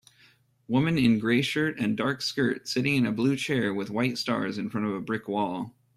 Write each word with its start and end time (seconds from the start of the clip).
Woman 0.67 0.97
in 0.97 1.19
gray 1.19 1.43
shirt 1.43 1.77
and 1.77 1.95
dark 1.95 2.23
skirt 2.23 2.67
sitting 2.67 3.05
in 3.05 3.13
blue 3.15 3.35
chair 3.35 3.71
with 3.71 3.91
white 3.91 4.17
stars 4.17 4.57
in 4.57 4.67
front 4.67 4.87
of 4.87 4.95
a 4.95 4.99
brick 4.99 5.27
wall 5.27 5.75